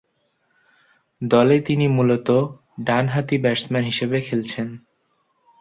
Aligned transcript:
দলে 1.21 1.57
তিনি 1.61 1.85
মূলতঃ 1.87 2.39
ডানহাতি 2.83 3.35
ব্যাটসম্যান 3.37 3.83
হিসেবে 3.83 4.17
খেলছেন। 4.21 4.67